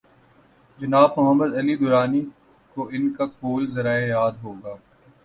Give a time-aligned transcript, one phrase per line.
[0.79, 2.21] جناب محمد علی درانی
[2.75, 4.73] کوان کا قول زریں یاد ہو گا۔